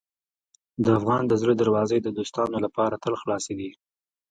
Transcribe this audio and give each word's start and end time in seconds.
د 0.83 0.85
افغان 0.99 1.23
د 1.27 1.33
زړه 1.41 1.53
دروازې 1.61 1.97
د 2.01 2.07
دوستانو 2.17 2.57
لپاره 2.65 2.99
تل 3.03 3.13
خلاصې 3.21 3.53
دي. 3.59 3.69